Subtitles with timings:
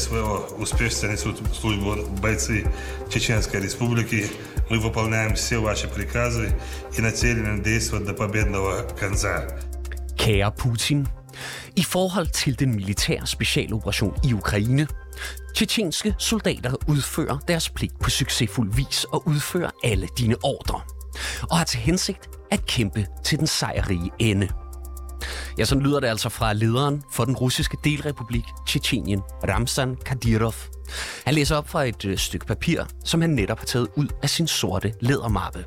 [0.00, 2.66] своего успешно несут службу бойцы
[3.10, 4.26] Чеченской Республики.
[4.70, 6.54] Мы выполняем все ваши приказы
[6.98, 9.46] и нацелены действовать до победного конца.
[10.16, 11.06] Kære Putin,
[11.76, 14.86] i forhold til den militære specialoperation i Ukraine,
[15.54, 20.80] tjetjenske soldater udfører deres pligt på succesfuld vis og udfører alle dine ordre,
[21.50, 24.48] og har til hensigt at kæmpe til den sejrige ende.
[25.57, 30.55] Ja, sådan lyder det altså fra lederen for den russiske delrepublik Tjetjenien, Ramzan Kadyrov.
[31.25, 34.29] Han læser op fra et øh, stykke papir, som han netop har taget ud af
[34.29, 35.65] sin sorte lædermappe.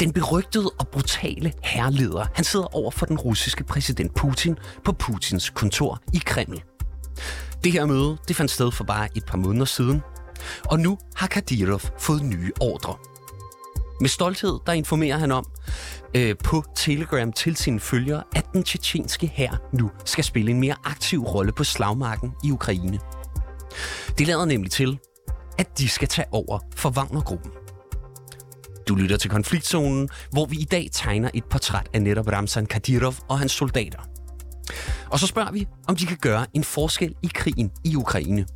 [0.00, 5.50] Den berygtede og brutale herreleder, han sidder over for den russiske præsident Putin på Putins
[5.50, 6.62] kontor i Kreml.
[7.64, 10.02] Det her møde det fandt sted for bare et par måneder siden,
[10.64, 13.11] og nu har Kadyrov fået nye ordre.
[14.02, 15.46] Med stolthed, der informerer han om
[16.16, 20.74] øh, på Telegram til sine følgere, at den tjetjenske hær nu skal spille en mere
[20.84, 22.98] aktiv rolle på slagmarken i Ukraine.
[24.18, 24.98] Det lader nemlig til,
[25.58, 27.50] at de skal tage over for Wagner-gruppen.
[28.88, 33.14] Du lytter til konfliktzonen, hvor vi i dag tegner et portræt af netop Ramzan Kadyrov
[33.28, 33.98] og hans soldater.
[35.10, 38.46] Og så spørger vi, om de kan gøre en forskel i krigen i Ukraine.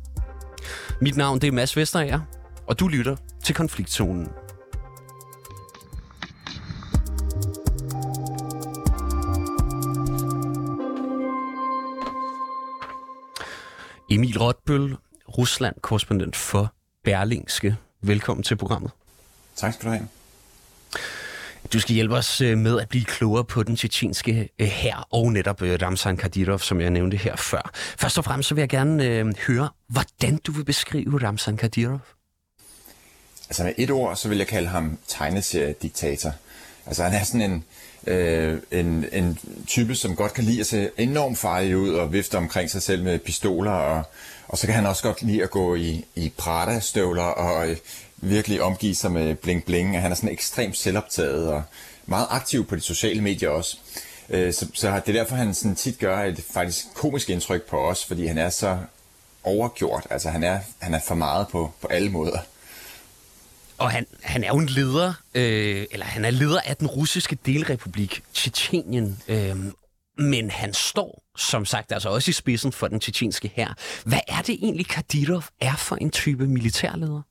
[1.01, 2.19] Mit navn det er Mads Vesterager,
[2.67, 4.27] og du lytter til konfliktzonen.
[14.17, 14.95] Emil Rotbøl,
[15.37, 16.73] Rusland-korrespondent for
[17.03, 17.75] Berlingske.
[18.01, 18.91] Velkommen til programmet.
[19.55, 20.07] Tak skal du have.
[21.73, 25.31] Du skal hjælpe os øh, med at blive klogere på den tjetjenske øh, her og
[25.33, 27.71] netop øh, Ramzan Kadyrov, som jeg nævnte her før.
[27.73, 31.99] Først og fremmest så vil jeg gerne øh, høre, hvordan du vil beskrive Ramzan Kadyrov.
[33.49, 36.31] Altså med et ord, så vil jeg kalde ham tegneseriediktator.
[36.85, 37.63] Altså han er sådan en,
[38.07, 42.37] øh, en, en type, som godt kan lide at se enormt farlig ud og vifte
[42.37, 43.71] omkring sig selv med pistoler.
[43.71, 44.03] Og,
[44.47, 47.77] og så kan han også godt lide at gå i, i Prada-støvler og øh,
[48.17, 49.99] virkelig omgive sig med bling-bling.
[49.99, 51.63] Han er sådan ekstremt selvoptaget og
[52.05, 53.77] meget aktiv på de sociale medier også.
[54.29, 57.77] Øh, så, så det er derfor, han sådan tit gør et faktisk komisk indtryk på
[57.77, 58.77] os, fordi han er så
[59.43, 60.07] overgjort.
[60.09, 62.39] Altså han er, han er for meget på, på alle måder.
[63.77, 67.37] Og han, han er jo en leder, øh, eller han er leder af den russiske
[67.45, 69.21] delrepublik, Tjetjenien.
[69.27, 69.55] Øh,
[70.17, 73.73] men han står, som sagt, altså også i spidsen for den tjetjenske her.
[74.05, 77.21] Hvad er det egentlig, Kadyrov er for en type militærleder?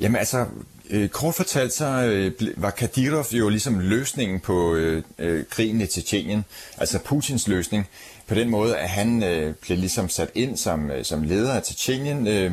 [0.00, 0.46] Jamen altså,
[0.90, 5.86] øh, kort fortalt så øh, var Kadyrov jo ligesom løsningen på øh, øh, krigen i
[5.86, 6.44] Tjetjenien,
[6.78, 7.88] altså Putins løsning,
[8.26, 11.62] på den måde, at han øh, blev ligesom sat ind som, øh, som leder af
[11.62, 12.52] Tjetjenien, øh,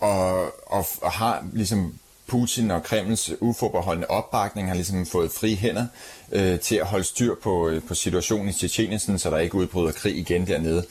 [0.00, 1.94] og, og, og har ligesom
[2.32, 5.86] Putin og Kremls uforbeholdende opbakning har ligesom fået fri hænder
[6.32, 9.92] øh, til at holde styr på, øh, på situationen i Tjetjenien, så der ikke udbryder
[9.92, 10.84] krig igen dernede.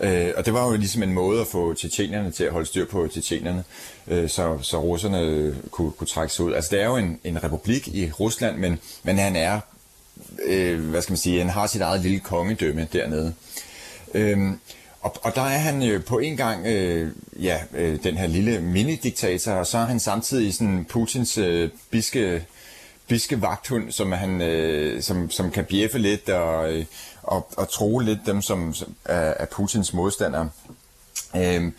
[0.00, 2.86] Øh, og det var jo ligesom en måde at få tjetjenierne til at holde styr
[2.86, 3.64] på tjetjenierne,
[4.08, 6.52] øh, så, så russerne øh, kunne, kunne trække sig ud.
[6.52, 9.60] Altså det er jo en, en republik i Rusland, men, men han er,
[10.46, 13.34] øh, hvad skal man sige, han har sit eget lille kongedømme dernede.
[14.14, 14.38] Øh,
[15.06, 17.12] og, og der er han øh, på en gang øh,
[17.42, 22.46] ja, øh, den her lille mini-diktator, og så er han samtidig sådan Putins øh, biske,
[23.08, 26.84] biske vagthund, som, han, øh, som, som kan bjeffe lidt og, øh,
[27.22, 30.50] og, og tro lidt dem, som, som er, er Putins modstandere.
[31.36, 31.72] Øh,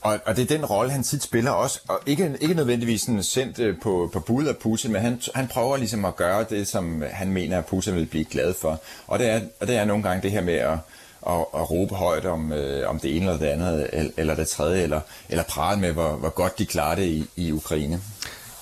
[0.00, 3.22] og, og det er den rolle, han tit spiller også, og ikke, ikke nødvendigvis sådan
[3.22, 6.68] sendt øh, på, på bud af Putin, men han, han prøver ligesom at gøre det,
[6.68, 8.80] som han mener, at Putin vil blive glad for.
[9.06, 10.78] Og det er, og det er nogle gange det her med at
[11.22, 14.82] og, og råbe højt om, øh, om det ene eller det andet, eller det tredje,
[14.82, 18.00] eller, eller prale med, hvor, hvor godt de klarer det i, i Ukraine.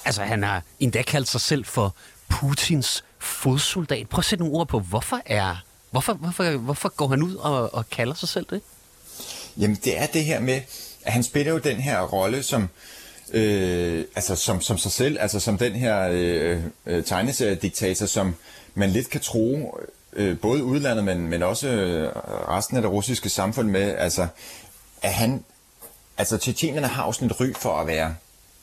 [0.04, 1.94] Altså, han har endda kaldt sig selv for
[2.28, 4.08] Putins fodsoldat.
[4.08, 5.56] Prøv at sætte nogle ord på, hvorfor er...
[5.90, 8.60] Hvorfor, hvorfor, hvorfor går han ud og, og kalder sig selv det?
[9.56, 10.60] Jamen, det er det her med,
[11.04, 12.68] at han spiller jo den her rolle som,
[13.32, 18.34] øh, altså som, som sig selv, altså som den her øh, øh, tegneseriediktator, som
[18.74, 19.78] man lidt kan tro
[20.16, 22.12] øh, både udlandet, men, men også øh,
[22.48, 24.26] resten af det russiske samfund med, altså,
[25.02, 25.44] at han,
[26.18, 28.14] altså tjetjenerne har jo sådan et ry for at være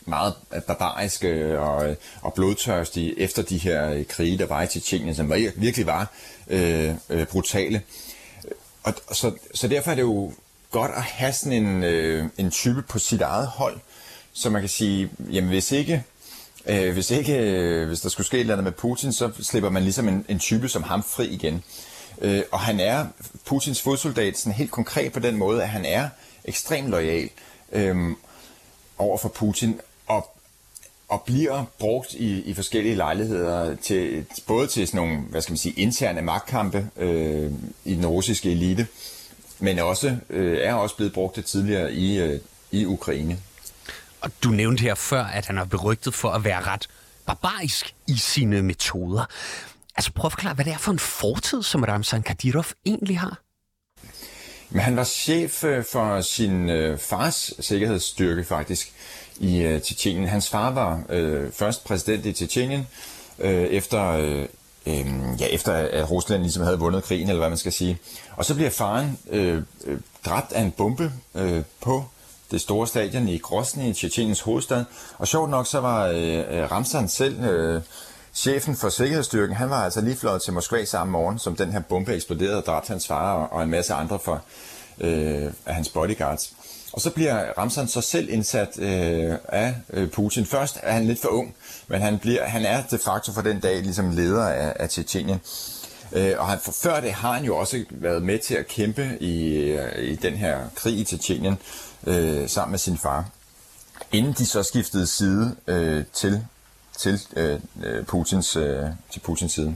[0.05, 0.33] meget
[0.67, 5.31] barbariske øh, og, øh, og blodtørstige efter de her krige, der var i Tjetjenien, som
[5.55, 6.11] virkelig var
[6.47, 7.81] øh, øh, brutale.
[8.83, 10.31] Og, så, så derfor er det jo
[10.71, 13.79] godt at have sådan en, øh, en type på sit eget hold,
[14.33, 16.03] så man kan sige, jamen hvis ikke
[16.67, 19.69] Øh, hvis ikke, øh, hvis der skulle ske et eller andet med Putin, så slipper
[19.69, 21.63] man ligesom en, en type som ham fri igen.
[22.21, 23.05] Øh, og han er
[23.45, 26.09] Putins fodsoldat sådan helt konkret på den måde, at han er
[26.45, 27.29] ekstremt lojal
[27.71, 27.95] øh,
[28.97, 30.35] over for Putin, og,
[31.07, 35.57] og bliver brugt i, i forskellige lejligheder, til, både til sådan nogle, hvad skal man
[35.57, 37.51] sige, interne magtkampe øh,
[37.85, 38.87] i den russiske elite,
[39.59, 42.39] men også, øh, er også blevet brugt tidligere i, øh,
[42.71, 43.37] i Ukraine.
[44.23, 46.87] Og du nævnte her før, at han er berygtet for at være ret
[47.25, 49.25] barbarisk i sine metoder.
[49.95, 53.39] Altså prøv at forklare, hvad det er for en fortid, som Ramzan Kadyrov egentlig har.
[54.69, 58.93] Men han var chef øh, for sin øh, fars sikkerhedsstyrke faktisk
[59.39, 60.27] i øh, Tjetjenien.
[60.27, 62.87] Hans far var øh, først præsident i Tjetjenien,
[63.39, 64.45] øh, efter, øh,
[64.85, 65.07] øh,
[65.39, 67.97] ja, efter at Rusland ligesom havde vundet krigen, eller hvad man skal sige.
[68.35, 72.05] Og så bliver faren øh, øh, dræbt af en bombe øh, på
[72.53, 74.83] det store stadion i Grosny, i Tjetjeniens hovedstad.
[75.17, 77.81] Og sjovt nok, så var øh, øh Ramsan selv, øh,
[78.33, 81.79] chefen for sikkerhedsstyrken, han var altså lige fløjet til Moskva samme morgen, som den her
[81.79, 84.41] bombe eksploderede og dræbte hans far og, og en masse andre for,
[85.01, 86.53] øh, af hans bodyguards.
[86.93, 90.45] Og så bliver Ramsan så selv indsat øh, af øh, Putin.
[90.45, 91.55] Først er han lidt for ung,
[91.87, 95.41] men han, bliver, han er de facto for den dag ligesom leder af, af Tjetjenien.
[96.11, 99.17] Øh, og han, for før det har han jo også været med til at kæmpe
[99.19, 101.57] i, øh, i den her krig i Tjetjenien
[102.07, 103.29] øh, sammen med sin far.
[104.11, 106.45] Inden de så skiftede side øh, til,
[106.97, 109.75] til, øh, øh, Putins, øh, til Putins side.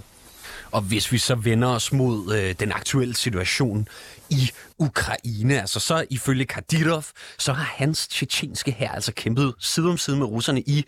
[0.71, 3.87] Og hvis vi så vender os mod øh, den aktuelle situation
[4.29, 7.03] i Ukraine, altså så ifølge Kadyrov,
[7.37, 10.85] så har hans tjetjenske her altså kæmpet side om side med russerne i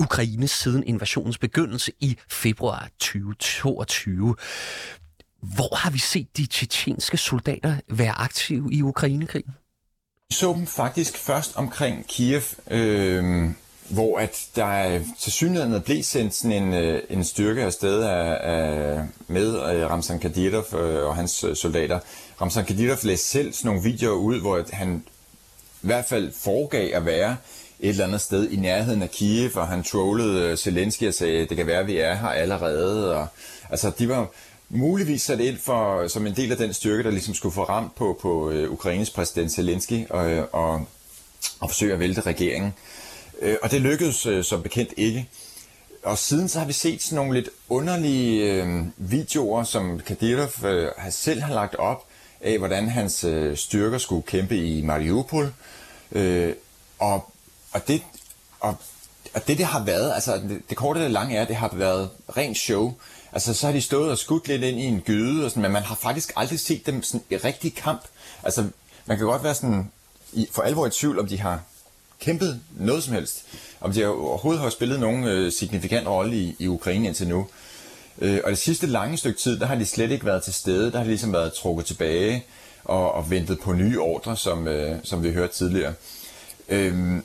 [0.00, 4.36] Ukraine siden invasionens begyndelse i februar 2022.
[5.42, 9.54] Hvor har vi set de tjetjenske soldater være aktive i Ukrainekrigen?
[10.30, 13.50] Vi så dem faktisk først omkring Kiev, øh,
[13.88, 19.04] hvor at der til synligheden blev sendt sådan en, øh, en styrke afsted af, af,
[19.28, 21.98] med øh, Ramzan Kadyrov øh, og hans øh, soldater.
[22.40, 25.02] Ramzan Kadyrov læste selv sådan nogle videoer ud, hvor han
[25.82, 27.36] i hvert fald foregav at være
[27.80, 31.46] et eller andet sted i nærheden af Kiev, og han trollede øh, Zelensky og sagde,
[31.46, 33.14] det kan være, at vi er her allerede.
[33.14, 33.26] Og,
[33.70, 34.28] altså, de var
[34.68, 37.94] muligvis sat ind for, som en del af den styrke, der ligesom skulle få ramt
[37.94, 40.86] på, på øh, Ukraines præsident Zelensky og, og,
[41.60, 42.74] og forsøge at vælte regeringen.
[43.42, 45.28] Øh, og det lykkedes øh, som bekendt ikke.
[46.02, 50.88] Og siden så har vi set sådan nogle lidt underlige øh, videoer, som Kadyrov øh,
[51.10, 52.04] selv har lagt op,
[52.40, 55.52] af hvordan hans øh, styrker skulle kæmpe i Mariupol.
[56.12, 56.54] Øh,
[56.98, 57.32] og,
[57.72, 58.02] og, det,
[58.60, 58.76] og,
[59.34, 61.56] og det, det har været, altså det, det korte og det lange er, at det
[61.56, 62.94] har været rent show.
[63.32, 65.72] Altså, så har de stået og skudt lidt ind i en gyde, og sådan, men
[65.72, 68.02] man har faktisk aldrig set dem sådan i rigtig kamp.
[68.42, 68.64] Altså,
[69.06, 69.90] man kan godt være sådan
[70.32, 71.60] i, for alvor i tvivl, om de har
[72.20, 73.44] kæmpet noget som helst.
[73.80, 77.46] Om de overhovedet har spillet nogen øh, signifikant rolle i, i Ukraine indtil nu.
[78.18, 80.90] Øh, og det sidste lange stykke tid, der har de slet ikke været til stede.
[80.92, 82.44] Der har de ligesom været trukket tilbage
[82.84, 85.94] og, og ventet på nye ordre, som, øh, som vi hørte tidligere.
[86.68, 87.20] Øh,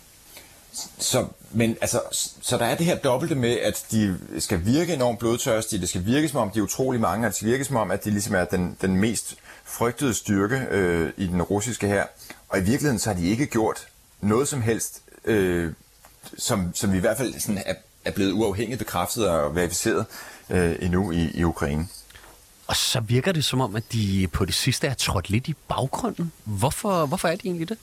[0.99, 2.01] så, men altså,
[2.41, 6.05] så der er det her dobbelte med, at de skal virke enormt blodtørstige, det skal
[6.05, 8.09] virke som om, de er utrolig mange, og det skal virke som om, at de
[8.09, 9.35] ligesom er den, den mest
[9.65, 12.05] frygtede styrke øh, i den russiske her.
[12.49, 13.87] Og i virkeligheden så har de ikke gjort
[14.21, 15.73] noget som helst, øh,
[16.37, 17.73] som, som vi i hvert fald sådan er,
[18.05, 20.05] er blevet uafhængigt bekræftet og verificeret
[20.49, 21.87] øh, endnu i, i Ukraine.
[22.67, 25.53] Og så virker det som om, at de på det sidste er trådt lidt i
[25.67, 26.31] baggrunden.
[26.43, 27.77] Hvorfor, hvorfor er de egentlig det?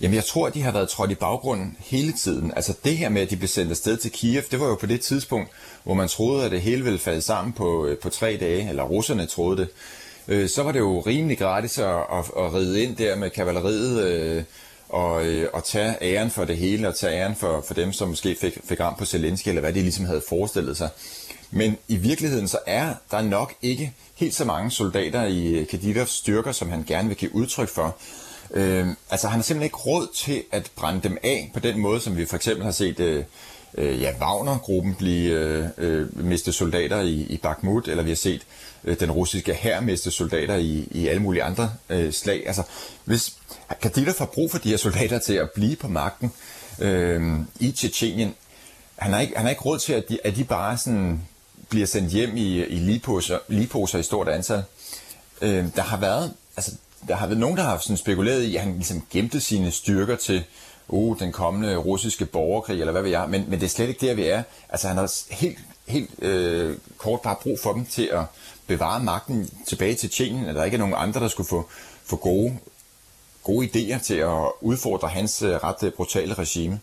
[0.00, 2.52] Jamen, jeg tror, at de har været trådt i baggrunden hele tiden.
[2.56, 4.86] Altså det her med, at de blev sendt afsted til Kiev, det var jo på
[4.86, 5.50] det tidspunkt,
[5.84, 8.82] hvor man troede, at det hele ville falde sammen på, øh, på tre dage, eller
[8.82, 9.68] russerne troede det.
[10.28, 14.04] Øh, så var det jo rimelig gratis at, at, at ride ind der med kavaleriet
[14.04, 14.44] øh,
[14.88, 18.08] og, øh, og tage æren for det hele, og tage æren for, for dem, som
[18.08, 20.88] måske fik, fik ramt på Zelensky, eller hvad de ligesom havde forestillet sig.
[21.50, 26.52] Men i virkeligheden så er der nok ikke helt så mange soldater i Kadyrovs styrker,
[26.52, 27.96] som han gerne vil give udtryk for.
[28.52, 32.00] Øh, altså han har simpelthen ikke råd til at brænde dem af på den måde,
[32.00, 33.24] som vi for eksempel har set øh,
[33.74, 38.42] øh, ja, Wagner-gruppen blive øh, øh, miste soldater i, i Bakhmut, eller vi har set
[38.84, 42.46] øh, den russiske hær miste soldater i, i alle mulige andre øh, slag.
[42.46, 42.62] Altså,
[43.04, 43.34] hvis
[43.82, 46.32] Kadyrov har brug for de her soldater til at blive på magten
[46.78, 48.34] øh, i Tjetjenien,
[48.96, 51.22] han har, ikke, han har ikke råd til, at de, at de bare sådan
[51.68, 54.62] bliver sendt hjem i, i ligeposer, ligeposer i stort antal.
[55.40, 56.72] Øh, der har været, altså
[57.08, 60.16] der har været nogen, der har sådan spekuleret i, at han ligesom gemte sine styrker
[60.16, 60.44] til
[60.88, 64.06] uh, den kommende russiske borgerkrig, eller hvad ved jeg, men, men det er slet ikke
[64.06, 64.42] der, vi er.
[64.68, 68.24] Altså han har helt, helt øh, kort bare brug for dem til at
[68.66, 71.68] bevare magten tilbage til Tjenien, at der ikke er nogen andre, der skulle få,
[72.04, 72.58] få gode,
[73.42, 76.80] gode idéer til at udfordre hans øh, ret øh, brutale regime.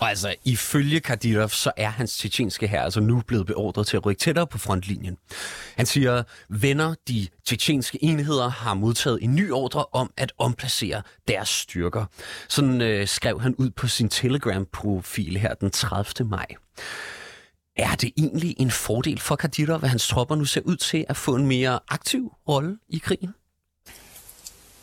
[0.00, 4.06] Og altså, ifølge Kadyrov, så er hans tjetjenske her altså nu blevet beordret til at
[4.06, 5.16] rykke tættere på frontlinjen.
[5.76, 11.48] Han siger, venner, de tjetjenske enheder har modtaget en ny ordre om at omplacere deres
[11.48, 12.04] styrker.
[12.48, 16.28] Sådan øh, skrev han ud på sin Telegram-profil her den 30.
[16.28, 16.46] maj.
[17.76, 21.16] Er det egentlig en fordel for Kadyrov, at hans tropper nu ser ud til at
[21.16, 23.34] få en mere aktiv rolle i krigen?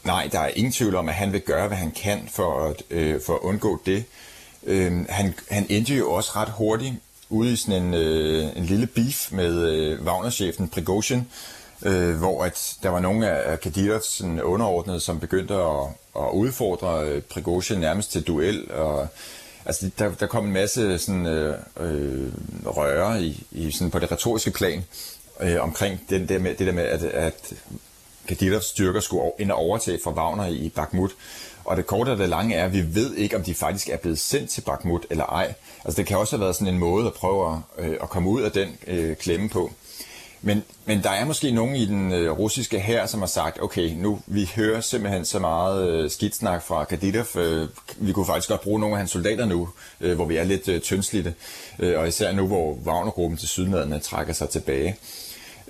[0.05, 2.83] nej, der er ingen tvivl om, at han vil gøre, hvad han kan for at,
[2.89, 4.05] øh, for at undgå det.
[4.65, 6.93] Øh, han, han endte jo også ret hurtigt
[7.29, 11.27] ude i sådan en, øh, en lille beef med øh, Wagner-chefen Prigozhin,
[11.81, 17.21] øh, hvor at der var nogle af Kadirovs underordnede, som begyndte at, at udfordre øh,
[17.21, 19.07] Prigozhin nærmest til duel, og
[19.65, 22.31] altså, der, der kom en masse sådan, øh, øh,
[22.65, 24.83] røre i, i, sådan på det retoriske plan
[25.39, 27.53] øh, omkring den der med, det der med, at, at
[28.27, 31.11] Kadirovs styrker skulle ind og overtage fra Wagner i Bakhmut.
[31.65, 33.97] Og det korte og det lange er, at vi ved ikke, om de faktisk er
[33.97, 35.53] blevet sendt til Bakhmut eller ej.
[35.85, 38.29] Altså det kan også have været sådan en måde at prøve at, øh, at komme
[38.29, 39.71] ud af den øh, klemme på.
[40.41, 43.89] Men, men der er måske nogen i den øh, russiske her, som har sagt, okay,
[43.97, 47.41] nu vi hører simpelthen så meget øh, skidsnak fra Kadyrov.
[47.43, 49.69] Øh, vi kunne faktisk godt bruge nogle af hans soldater nu,
[50.01, 51.33] øh, hvor vi er lidt øh, tyndslidte.
[51.79, 54.89] Øh, og især nu, hvor Wagnergruppen til sydlandene trækker sig tilbage.
[54.89, 54.95] Øh,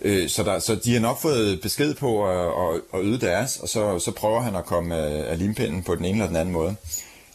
[0.02, 3.58] Øh, så, der, så de har nok fået besked på at, at, at yde deres,
[3.58, 6.36] og så, så prøver han at komme øh, af, limpinden på den ene eller den
[6.36, 6.76] anden måde.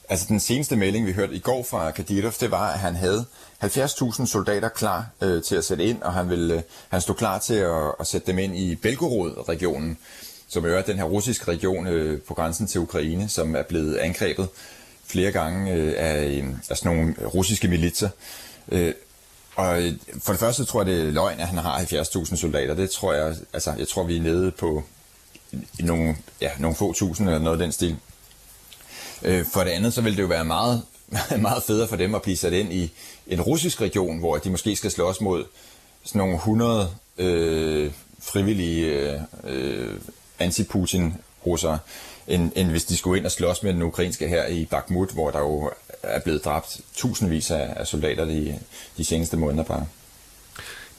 [0.09, 3.25] Altså den seneste melding, vi hørte i går fra Kadyrov, det var, at han havde
[3.64, 7.38] 70.000 soldater klar øh, til at sætte ind, og han, ville, øh, han stod klar
[7.38, 9.99] til at, at sætte dem ind i Belgorod-regionen,
[10.49, 14.49] som er den her russiske region øh, på grænsen til Ukraine, som er blevet angrebet
[15.07, 18.09] flere gange øh, af, øh, af sådan nogle russiske militser.
[18.69, 18.95] Øh,
[19.61, 22.75] og øh, for det første tror jeg, det er løgn, at han har 70.000 soldater.
[22.75, 24.83] Det tror jeg, altså jeg tror, vi er nede på
[25.81, 27.97] nogle, ja, nogle få tusind eller noget af den stil.
[29.23, 30.83] Øh, for det andet, så vil det jo være meget,
[31.38, 32.93] meget federe for dem at blive sat ind i
[33.26, 35.45] en russisk region, hvor de måske skal slås mod
[36.05, 40.00] sådan nogle 100 øh, frivillige øh, øh
[40.40, 41.79] anti-Putin-russere,
[42.26, 45.30] end, end hvis de skulle ind og slås med den ukrainske her i Bakhmut, hvor
[45.30, 45.70] der jo
[46.02, 48.58] er blevet dræbt tusindvis af, af soldater de,
[48.96, 49.86] de seneste måneder bare.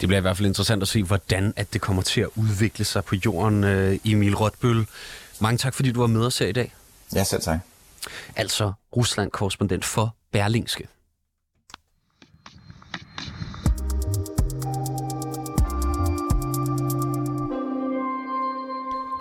[0.01, 2.85] Det bliver i hvert fald interessant at se, hvordan at det kommer til at udvikle
[2.85, 4.85] sig på jorden, øh, Emil Rotbøl.
[5.39, 6.73] Mange tak, fordi du var med os her i dag.
[7.15, 7.59] Ja, selv tak.
[8.35, 10.87] Altså Rusland-korrespondent for Berlingske.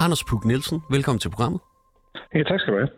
[0.00, 1.60] Anders Puk Nielsen, velkommen til programmet.
[2.34, 2.90] Ja, tak skal du have.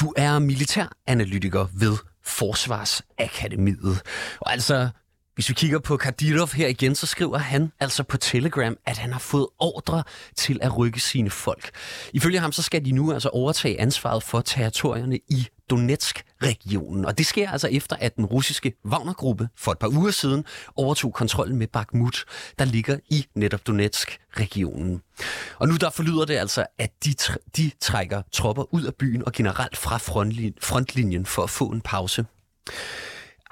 [0.00, 4.02] Du er militæranalytiker ved Forsvarsakademiet.
[4.40, 4.88] Og altså,
[5.34, 9.12] hvis vi kigger på Kadyrov her igen, så skriver han altså på Telegram, at han
[9.12, 10.02] har fået ordre
[10.36, 11.70] til at rykke sine folk.
[12.12, 17.04] Ifølge ham, så skal de nu altså overtage ansvaret for territorierne i Donetsk-regionen.
[17.04, 20.44] Og det sker altså efter, at den russiske Wagner-gruppe for et par uger siden
[20.76, 22.24] overtog kontrollen med Bakhmut,
[22.58, 25.02] der ligger i netop Donetsk-regionen.
[25.60, 27.12] Og nu der forlyder det altså, at de,
[27.56, 29.96] de trækker tropper ud af byen og generelt fra
[30.68, 32.20] frontlinjen for at få en pause.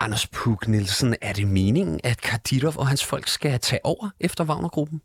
[0.04, 4.42] Anders Puk Nielsen, er det meningen, at Kadyrov og hans folk skal tage over efter
[4.48, 5.00] Wagnergruppen?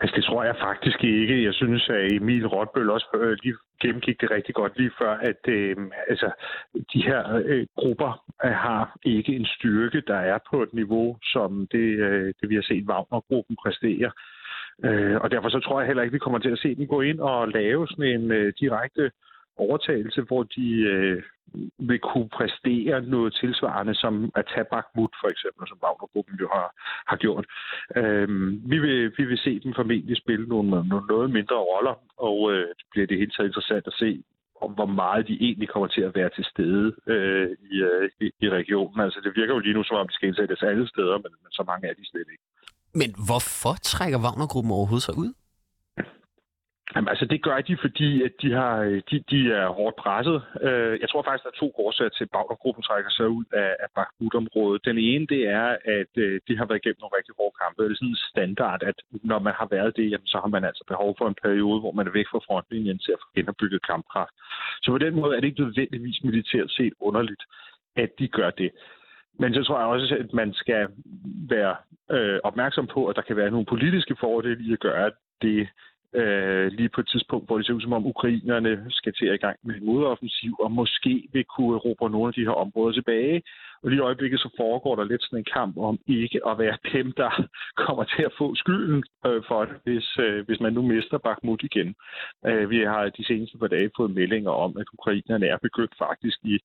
[0.00, 1.44] Altså, det tror jeg faktisk ikke.
[1.44, 5.42] Jeg synes, at Emil Rotbøl også øh, lige gennemgik det rigtig godt lige før, at
[5.48, 5.76] øh,
[6.08, 6.30] altså,
[6.92, 8.12] de her øh, grupper
[8.44, 12.54] øh, har ikke en styrke, der er på et niveau, som det, øh, det vi
[12.54, 14.10] har set Wagner-gruppen præstere.
[14.84, 17.00] Øh, og derfor så tror jeg heller ikke, vi kommer til at se dem gå
[17.00, 19.10] ind og lave sådan en øh, direkte
[19.56, 21.22] overtagelse, hvor de øh,
[21.78, 26.68] vil kunne præstere noget tilsvarende som at tage Bakhmut for eksempel, som Wagnergruppen jo har,
[27.10, 27.46] har gjort.
[27.96, 32.52] Øhm, vi, vil, vi vil se dem formentlig spille nogle, nogle noget mindre roller, og
[32.52, 34.22] øh, det bliver det helt taget interessant at se,
[34.60, 38.26] om hvor meget de egentlig kommer til at være til stede øh, i, øh, i,
[38.44, 39.00] i regionen.
[39.00, 41.52] Altså det virker jo lige nu, som om de skal indsættes alle steder, men, men
[41.58, 42.44] så mange er de slet ikke.
[42.94, 45.32] Men hvorfor trækker Wagner-gruppen overhovedet sig ud?
[46.94, 48.76] Jamen, altså, det gør de, fordi at de, har,
[49.10, 50.42] de, de er hårdt presset.
[50.66, 53.70] Øh, jeg tror faktisk, der er to årsager til, at Bagnergruppen trækker sig ud af,
[53.84, 54.84] af Bakhmut-området.
[54.84, 55.68] Den ene, det er,
[55.98, 57.82] at øh, de har været igennem nogle rigtig hårde kampe.
[57.82, 58.98] Det er sådan en standard, at
[59.30, 61.92] når man har været det, jamen, så har man altså behov for en periode, hvor
[61.98, 64.34] man er væk fra frontlinjen til at få genopbygget kampkraft.
[64.82, 67.42] Så på den måde er det ikke nødvendigvis militært set underligt,
[67.96, 68.70] at de gør det.
[69.40, 70.88] Men så tror jeg også, at man skal
[71.54, 71.74] være
[72.10, 75.10] øh, opmærksom på, at der kan være nogle politiske fordele i at gøre
[75.42, 75.68] det
[76.14, 79.34] øh, lige på et tidspunkt, hvor det ser ud som om ukrainerne skal til at
[79.34, 82.92] i gang med en modoffensiv, og måske vil kunne erobre nogle af de her områder
[82.92, 83.42] tilbage.
[83.82, 86.76] Og lige i øjeblikket så foregår der lidt sådan en kamp om ikke at være
[86.92, 87.30] dem, der
[87.86, 91.62] kommer til at få skylden øh, for det, hvis, øh, hvis man nu mister Bakhmut
[91.62, 91.94] igen.
[92.46, 96.38] Øh, vi har de seneste par dage fået meldinger om, at ukrainerne er begyndt faktisk
[96.44, 96.58] i,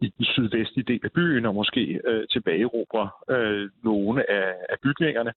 [0.00, 5.32] i den sydvestlige del af byen, og måske øh, tilbageerobre øh, nogle af, af bygningerne.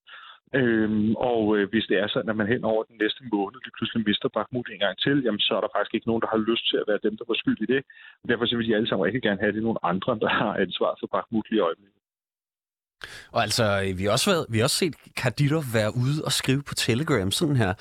[0.60, 3.76] Øhm, og øh, hvis det er sådan, at man hen over den næste måned lige
[3.78, 6.42] pludselig mister Bakhmut en gang til, jamen så er der faktisk ikke nogen, der har
[6.50, 7.82] lyst til at være dem, der var skyld i det.
[8.22, 10.54] Og derfor så vil de alle sammen rigtig gerne have, det nogle andre, der har
[10.66, 12.02] ansvar for Bakhmut lige i øjeblikket.
[13.36, 16.32] Og altså, øh, vi har også, været, vi har også set Kadyrov være ude og
[16.32, 17.74] skrive på Telegram sådan her.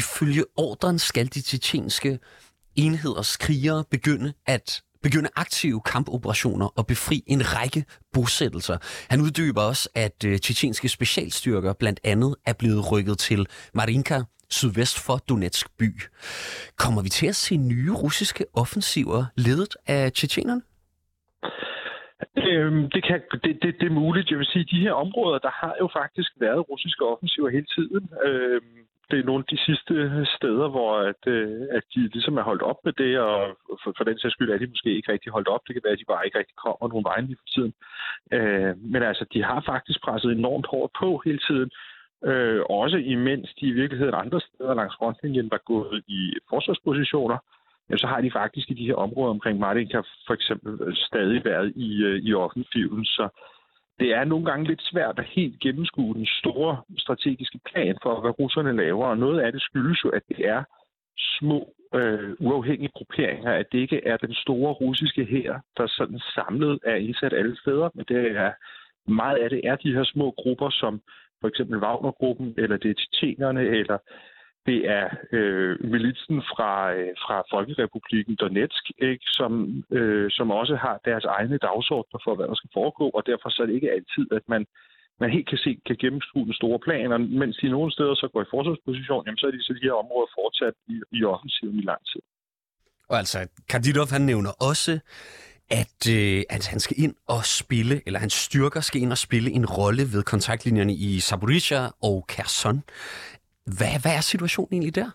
[0.00, 2.18] Ifølge ordren skal de tjetjenske
[2.76, 8.76] enheders krigere begynde at begynde aktive kampoperationer og befri en række bosættelser.
[9.10, 14.18] Han uddyber også, at øh, tjetjenske specialstyrker blandt andet er blevet rykket til Marinka,
[14.50, 15.90] sydvest for Donetsk by.
[16.78, 20.62] Kommer vi til at se nye russiske offensiver ledet af tjetjenerne?
[22.36, 24.30] Øhm, det, kan, det, det, det er muligt.
[24.30, 28.04] Jeg vil sige, de her områder, der har jo faktisk været russiske offensiver hele tiden.
[28.26, 28.78] Øhm,
[29.12, 29.94] det er nogle af de sidste
[30.36, 33.36] steder, hvor at, øh, at de ligesom er holdt op med det, og
[33.82, 35.60] for, for den sags skyld er de måske ikke rigtig holdt op.
[35.66, 37.72] Det kan være, at de bare ikke rigtig kommer nogen vejen lige for tiden.
[38.36, 41.70] Øh, men altså, de har faktisk presset enormt hårdt på hele tiden.
[42.30, 47.38] Øh, også imens de i virkeligheden andre steder langs frontlinjen var gået i forsvarspositioner,
[47.88, 51.72] jamen, så har de faktisk i de her områder omkring Martinka for eksempel stadig været
[51.76, 53.04] i, øh, i offensiven.
[53.04, 53.28] Så
[54.00, 58.38] det er nogle gange lidt svært at helt gennemskue den store strategiske plan for, hvad
[58.38, 60.64] russerne laver, og noget af det skyldes jo, at det er
[61.38, 66.78] små øh, uafhængige grupperinger, at det ikke er den store russiske her, der sådan samlet
[66.84, 68.52] er indsat alle steder, men det er
[69.10, 71.02] meget af det er de her små grupper, som
[71.40, 73.98] for eksempel Wagnergruppen, eller det er tjetjenerne, eller
[74.66, 79.52] det er øh, militsen fra, øh, fra Folkerepubliken Donetsk, ikke, som,
[79.90, 83.62] øh, som også har deres egne dagsordner for, hvad der skal foregå, og derfor så
[83.62, 84.62] er det ikke altid, at man,
[85.20, 88.28] man helt kan se, kan gennemskue den store plan, og mens de nogle steder så
[88.32, 91.78] går i forsvarsposition, jamen, så er de så de her områder fortsat i, i offensiven
[91.78, 92.22] i lang tid.
[93.08, 93.38] Og altså,
[93.68, 94.92] Kadyrov han nævner også,
[95.70, 99.50] at, øh, at han skal ind og spille, eller hans styrker skal ind og spille
[99.50, 102.82] en rolle ved kontaktlinjerne i Zaporizhia og Kherson.
[103.66, 105.10] Hvad, hvad er situationen egentlig der?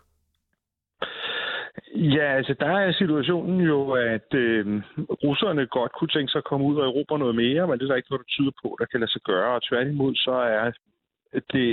[1.96, 4.82] Ja, altså der er situationen jo, at øh,
[5.24, 7.88] russerne godt kunne tænke sig at komme ud og erobre noget mere, men det er
[7.88, 9.56] der ikke noget, der tyder på, der kan lade sig gøre.
[9.56, 10.72] Og tværtimod så er
[11.54, 11.68] det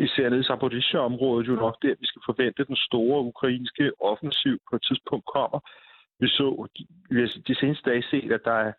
[0.00, 4.76] især nede i Zaporizhia-området jo nok der, vi skal forvente den store ukrainske offensiv på
[4.76, 5.60] et tidspunkt kommer.
[6.20, 6.66] Vi så
[7.10, 8.72] vi har de seneste dage set, at der er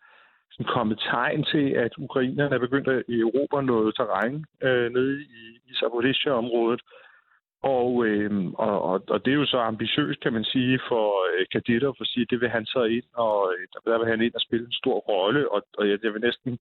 [0.50, 5.42] sådan kommet tegn til, at ukrainerne er begyndt at erobre noget terræn øh, nede i,
[5.70, 6.80] i Zaporizhia-området.
[7.62, 11.46] Og, øh, og, og, og det er jo så ambitiøst, kan man sige, for øh,
[11.96, 14.40] for at sige, det vil han så ind, og øh, der vil han ind og
[14.40, 16.58] spille en stor rolle, og, og jeg, jeg vil næsten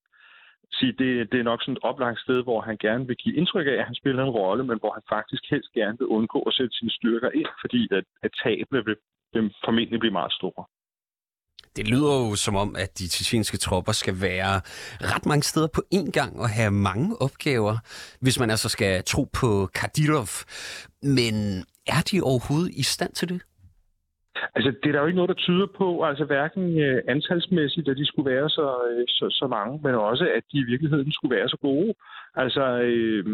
[0.74, 3.68] sige, det, det er nok sådan et oplagt sted, hvor han gerne vil give indtryk
[3.68, 6.54] af, at han spiller en rolle, men hvor han faktisk helst gerne vil undgå at
[6.54, 8.96] sætte sine styrker ind, fordi at, at tabene vil,
[9.34, 10.66] vil formentlig blive meget store.
[11.76, 14.62] Det lyder jo som om, at de tjetjenske tropper skal være
[15.14, 17.78] ret mange steder på én gang og have mange opgaver,
[18.22, 20.34] hvis man altså skal tro på Kadyrov.
[21.04, 21.36] Men
[21.88, 23.42] er de overhovedet i stand til det?
[24.56, 27.98] Altså, det er der jo ikke noget, der tyder på, altså hverken øh, antalsmæssigt, at
[27.98, 31.36] de skulle være så, øh, så, så mange, men også, at de i virkeligheden skulle
[31.36, 31.94] være så gode.
[32.36, 33.26] Altså, øh,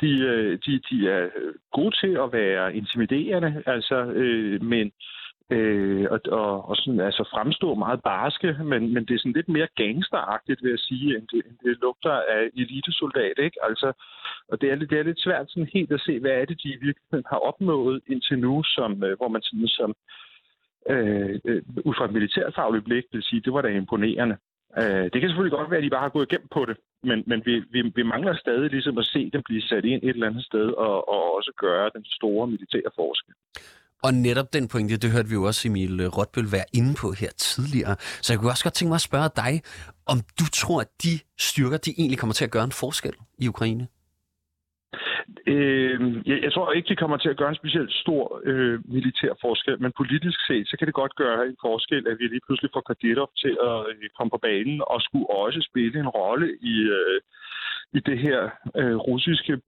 [0.00, 1.28] de, øh, de, de er
[1.72, 5.21] gode til at være intimiderende, altså, øh, men øh,
[5.52, 9.48] Øh, og, og, og sådan, altså fremstå meget barske, men, men det er sådan lidt
[9.48, 13.58] mere gangsteragtigt, vil jeg sige, end det, end det lugter af elitesoldat, ikke?
[13.68, 13.92] Altså,
[14.48, 16.62] og det er, lidt, det er lidt svært sådan helt at se, hvad er det,
[16.62, 19.94] de i virkeligheden har opnået indtil nu, som, øh, hvor man sådan som
[20.90, 24.36] øh, øh, ud fra et militærfagligt blik vil sige, det var da imponerende.
[24.80, 27.18] Øh, det kan selvfølgelig godt være, at de bare har gået igennem på det, men,
[27.26, 30.30] men vi, vi, vi mangler stadig ligesom at se dem blive sat ind et eller
[30.30, 33.34] andet sted og, og også gøre den store militære forskel.
[34.06, 37.08] Og netop den pointe, det hørte vi jo også Emil øh, Rotbøl være inde på
[37.20, 37.94] her tidligere.
[38.24, 39.52] Så jeg kunne også godt tænke mig at spørge dig,
[40.12, 41.14] om du tror, at de
[41.48, 43.86] styrker, de egentlig kommer til at gøre en forskel i Ukraine?
[45.54, 45.98] Øh,
[46.30, 49.76] jeg, jeg tror ikke, de kommer til at gøre en specielt stor øh, militær forskel,
[49.82, 52.84] men politisk set, så kan det godt gøre en forskel, at vi lige pludselig får
[52.88, 57.18] Kadyrov til at øh, komme på banen og skulle også spille en rolle i, øh,
[57.98, 58.38] i det her
[58.76, 59.60] øh, russiske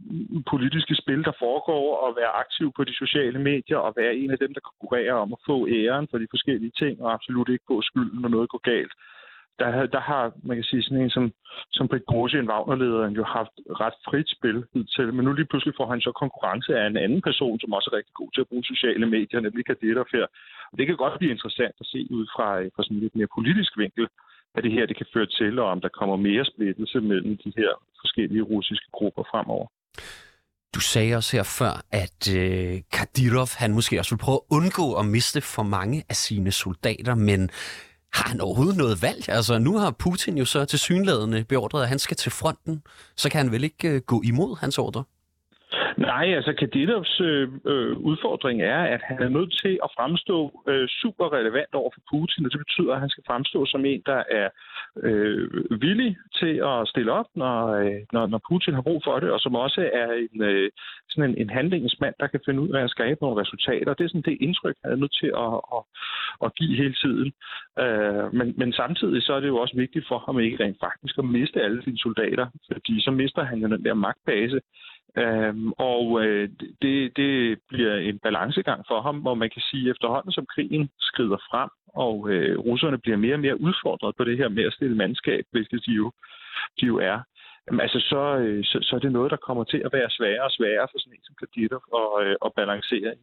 [0.50, 4.38] politiske spil, der foregår, og være aktiv på de sociale medier, og være en af
[4.38, 7.82] dem, der konkurrerer om at få æren for de forskellige ting, og absolut ikke få
[7.82, 8.92] skylden, når noget går galt.
[9.58, 11.32] Der, der har, man kan sige, sådan en som,
[11.72, 14.64] som Prigozhin, Wagner-lederen, jo haft ret frit spil
[14.96, 17.90] til, men nu lige pludselig får han så konkurrence af en anden person, som også
[17.92, 20.26] er rigtig god til at bruge sociale medier, nemlig Kadetter her.
[20.72, 23.16] Og det kan godt blive interessant at se ud fra, øh, fra sådan en lidt
[23.16, 24.08] mere politisk vinkel,
[24.54, 27.52] hvad det her det kan føre til, og om der kommer mere splittelse mellem de
[27.56, 27.70] her
[28.02, 29.66] forskellige russiske grupper fremover.
[30.74, 34.86] Du sagde også her før, at øh, Kadyrov han måske også vil prøve at undgå
[35.00, 37.50] at miste for mange af sine soldater, men
[38.16, 39.28] har han overhovedet noget valg?
[39.28, 42.82] Altså, nu har Putin jo så til synlædende beordret, at han skal til fronten.
[43.16, 45.04] Så kan han vel ikke øh, gå imod hans ordre?
[45.98, 50.88] Nej, altså Kadilovs øh, øh, udfordring er, at han er nødt til at fremstå øh,
[50.88, 54.22] super relevant over for Putin, og det betyder, at han skal fremstå som en, der
[54.30, 54.48] er
[55.02, 59.30] øh, villig til at stille op, når, øh, når, når Putin har brug for det,
[59.30, 60.70] og som også er en, øh,
[61.08, 63.94] sådan en, en handlingsmand, der kan finde ud af at skabe nogle resultater.
[63.94, 65.82] Det er sådan det indtryk, han er nødt til at, at,
[66.44, 67.32] at give hele tiden.
[67.82, 71.18] Øh, men, men samtidig så er det jo også vigtigt for ham ikke rent faktisk
[71.18, 74.60] at miste alle sine soldater, fordi så mister han jo den der magtbase,
[75.16, 76.48] Øhm, og øh,
[76.82, 80.90] det, det bliver en balancegang for ham, hvor man kan sige, at efterhånden som krigen
[81.00, 81.70] skrider frem,
[82.04, 85.44] og øh, russerne bliver mere og mere udfordret på det her med at stille mandskab,
[85.50, 86.12] hvilket de jo,
[86.80, 87.18] de jo er,
[87.66, 90.44] jamen, altså så, øh, så, så er det noget, der kommer til at være sværere
[90.44, 93.22] og sværere for sådan en som Kadyrov at, øh, at balancere i.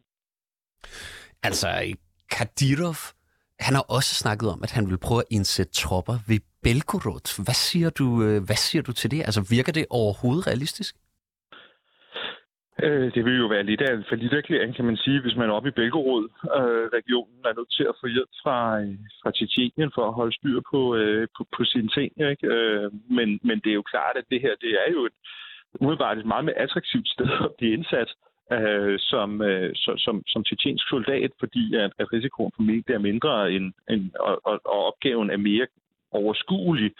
[1.42, 1.68] Altså,
[2.30, 3.00] Kadyrov,
[3.60, 7.44] han har også snakket om, at han vil prøve at indsætte tropper ved Belgorod.
[7.44, 9.20] Hvad siger du, øh, hvad siger du til det?
[9.20, 10.96] Altså, virker det overhovedet realistisk?
[12.86, 15.52] Øh, det vil jo være lidt af en forlitterklæring, kan man sige, hvis man er
[15.52, 20.04] oppe i Belgorod-regionen øh, er nødt til at få hjælp fra, øh, fra Tjetjenien for
[20.06, 22.10] at holde styr på, øh, på, på sine ting.
[22.30, 22.46] Ikke?
[22.54, 25.16] Øh, men, men det er jo klart, at det her det er jo et,
[25.80, 28.10] umiddelbart et meget mere attraktivt sted at blive indsat
[28.52, 29.70] øh, som, øh,
[30.04, 34.40] som, som tjetjensk soldat, fordi at, at risikoen for mig er mindre, end, end, og,
[34.44, 35.66] og, og opgaven er mere
[36.12, 36.92] overskuelig,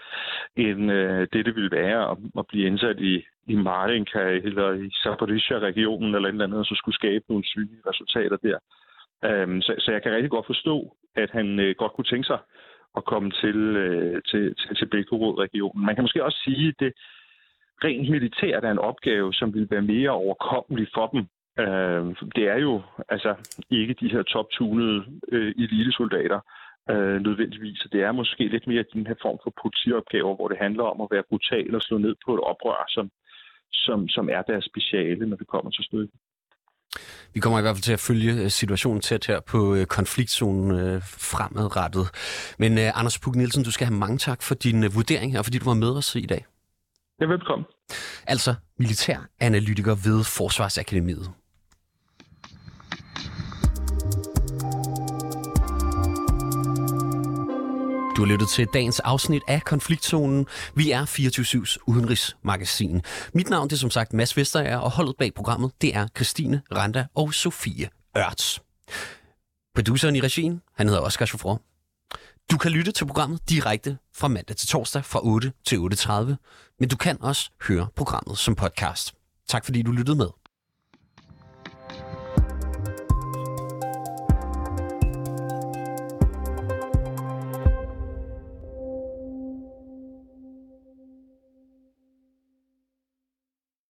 [0.57, 4.91] end øh, det, det ville være at, at blive indsat i, i Marinka eller i
[5.03, 8.59] Zaporizhia-regionen eller et eller andet, og så skulle skabe nogle synlige resultater der.
[9.25, 12.39] Øhm, så, så jeg kan rigtig godt forstå, at han øh, godt kunne tænke sig
[12.97, 15.85] at komme til, øh, til, til, til Belgorod-regionen.
[15.87, 16.93] Man kan måske også sige, at det
[17.85, 21.21] rent militært er en opgave, som vil være mere overkommelig for dem.
[21.59, 22.05] Øh,
[22.37, 23.35] det er jo altså
[23.71, 26.41] ikke de her top-tunede øh, elitesoldater,
[26.91, 27.87] øh, nødvendigvis.
[27.93, 31.09] Det er måske lidt mere den her form for politiopgaver, hvor det handler om at
[31.11, 33.11] være brutal og slå ned på et oprør, som,
[33.73, 36.19] som, som er deres speciale, når det kommer til stykket.
[37.35, 40.71] Vi kommer i hvert fald til at følge øh, situationen tæt her på øh, konfliktzonen
[40.81, 42.07] øh, fremadrettet.
[42.59, 45.65] Men Anders Puk Nielsen, du skal have mange tak for din vurdering her, fordi du
[45.65, 46.45] var med os i dag.
[47.21, 47.67] Ja, velkommen.
[48.27, 51.42] Altså militær analytiker ved Forsvarsakademiet.
[58.23, 60.47] Du har lyttet til dagens afsnit af Konfliktzonen.
[60.75, 63.03] Vi er 24-7's udenrigsmagasin.
[63.35, 66.63] Mit navn det er som sagt Mads Vesterager, og holdet bag programmet det er Christine
[66.75, 68.61] Randa og Sofie Ørts.
[69.75, 71.61] Produceren i regien, han hedder Oscar Chauffeur.
[72.51, 76.13] Du kan lytte til programmet direkte fra mandag til torsdag fra 8 til 8.30,
[76.81, 79.15] men du kan også høre programmet som podcast.
[79.49, 80.42] Tak fordi du lyttede med.